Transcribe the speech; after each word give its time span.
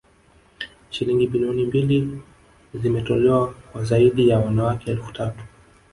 Shilingi 0.89 1.27
bilioni 1.27 1.65
mbili 1.65 2.21
zimetolewa 2.73 3.53
kwa 3.71 3.83
zaidi 3.83 4.29
ya 4.29 4.39
wanawake 4.39 4.91
elfu 4.91 5.11
tatu 5.13 5.43